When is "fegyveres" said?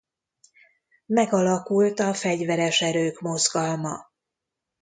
2.13-2.81